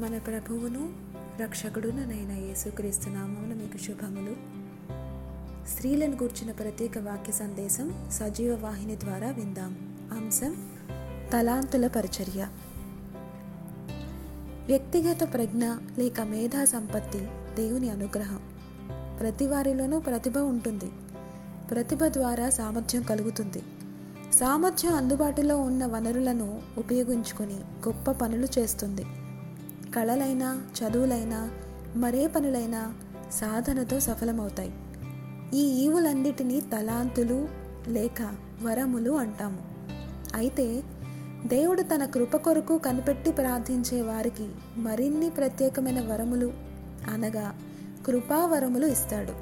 [0.00, 0.92] మన ప్రభువును
[1.42, 4.36] రక్షకుడునైన యేసుక్రీస్తు నామమున మీకు శుభములు.
[5.68, 9.98] స్త్రీలను గూర్చిన ప్రత్యేక వాక్య సందేశం సజీవ వాహిని ద్వారా విందాం.
[10.12, 10.70] అంశం
[11.32, 12.48] తలాంతుల పరిచర్య.
[14.66, 15.66] వ్యక్తిగత ప్రజ్ఞ
[15.98, 17.18] లేక మేధా సంపత్తి
[17.56, 18.40] దేవుని అనుగ్రహం.
[19.20, 20.90] ప్రతి వారిలోనూ ప్రతిభ ఉంటుంది.
[21.70, 23.62] ప్రతిభ ద్వారా సామర్థ్యం కలుగుతుంది.
[24.32, 29.04] సామర్థ్యం అందుబాటులో ఉన్న వనరులను ఉపయోగించుకొని గొప్ప పనులు చేస్తుంది.
[29.94, 31.50] కళలైనా చదువులైనా
[31.96, 32.94] మరే పనులైనా
[33.32, 34.72] సాధనతో సఫలమవుతాయి.
[35.54, 37.48] ఈ ఈవులన్నిటినీ తలాంతులు
[37.88, 39.58] లేక వరములు అంటాము.
[40.34, 40.82] అయితే
[41.46, 46.52] దేవుడు తన కృప కొరకు కనిపెట్టి ప్రార్థించే వారికి మరిన్ని ప్రత్యేకమైన వరములు
[47.10, 47.54] అనగా
[48.06, 49.32] కృపావరములు ఇస్తాడు.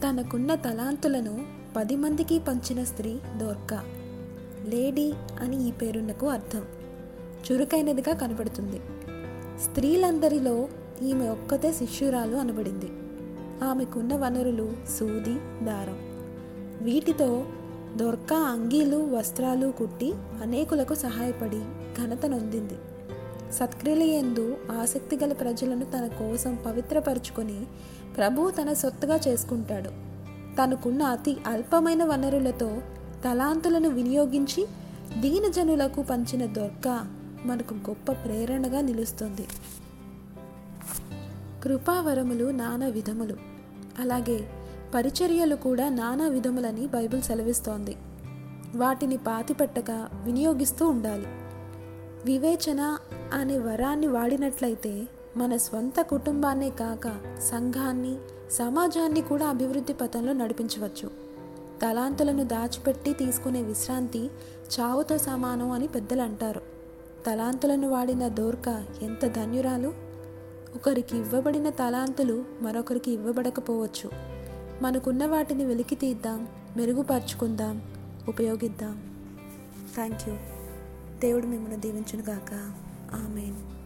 [0.00, 1.44] తనకున్న తలాంతులను
[1.76, 3.84] పది మందికి పంచిన స్త్రీ దోర్కా
[4.64, 6.62] లేడీ అని ఈ పేరునకు అర్థం.
[7.52, 8.80] చురుకైనదిగా కనపడుతుంది.
[9.62, 10.68] స్త్రీలందరిలో
[11.02, 12.90] ఈమె ఒక్కతే శిష్యురాలు అనబడింది.
[13.64, 15.98] ఆమెకున్న వనరులు సూది దారం.
[16.84, 17.44] వీటితో
[17.96, 20.12] దొర్కా అంగీలు వస్త్రాలు కుట్టి
[20.42, 21.60] అనేకులకు సహాయపడి
[22.02, 22.74] ఘనత నొందింది.
[23.52, 27.66] సత్క్రియలయందు ఆసక్తి గల ప్రజలను తన కోసం పవిత్రపరుచుకొని
[28.16, 29.90] ప్రభువు తన సొత్తుగా చేసుకుంటాడు.
[30.62, 32.78] తనకున్న అతి అల్పమైన వనరులతో
[33.24, 34.66] తలాంతులను వినియోగించి
[35.20, 37.06] దీనజనులకు పంచిన దొర్కా
[37.44, 39.46] మనకు గొప్ప ప్రేరణగా నిలుస్తుంది.
[41.62, 43.36] కృపావరములు నానా విధములు.
[43.98, 44.50] అలాగే
[44.94, 47.96] పరిచర్యలు కూడా నానా విధములని బైబిల్ సెలవిస్తోంది.
[48.74, 51.26] వాటిని పాతిపెట్టక వినియోగిస్తూ ఉండాలి.
[52.24, 52.98] వివేచన
[53.32, 55.02] అనే వరాన్ని వాడినట్లయితే
[55.36, 57.08] మన స్వంత కుటుంబాన్నే కాక
[57.50, 58.16] సంఘాన్ని
[58.52, 61.10] సమాజాన్ని కూడా అభివృద్ధి పథంలో నడిపించవచ్చు.
[61.82, 64.30] తలాంతులను దాచిపెట్టి తీసుకునే విశ్రాంతి
[64.80, 66.71] చావుతో సమానం అని పెద్దలు అంటారు
[67.26, 69.94] తలాంతులను వాడిన దోర్క ఎంత ధన్యురాలు?
[70.74, 74.10] ఒకరికి ఇవ్వబడిన తలాంతులు మరొకరికి ఇవ్వబడకపోవచ్చు.
[74.82, 77.82] మనకున్న వాటిని వెలికి తీద్దాం మెరుగుపరుచుకుందాం
[78.28, 79.02] ఉపయోగిద్దాం.
[79.94, 80.34] థ్యాంక్ యూ
[81.20, 82.54] దేవుడు మిమ్మల్ని దీవించునుగాక.
[83.14, 83.81] ఆమెన్